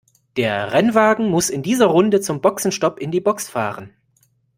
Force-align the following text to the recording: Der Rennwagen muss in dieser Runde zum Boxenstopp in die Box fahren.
Der 0.35 0.71
Rennwagen 0.73 1.29
muss 1.29 1.51
in 1.51 1.61
dieser 1.61 1.85
Runde 1.85 2.21
zum 2.21 2.41
Boxenstopp 2.41 2.97
in 2.97 3.11
die 3.11 3.21
Box 3.21 3.47
fahren. 3.47 3.93